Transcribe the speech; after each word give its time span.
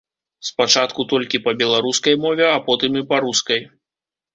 Спачатку 0.47 1.05
толькі 1.11 1.41
па 1.45 1.55
беларускай 1.61 2.21
мове, 2.27 2.51
а 2.57 2.59
потым 2.71 2.91
і 3.03 3.09
па 3.15 3.25
рускай. 3.25 3.61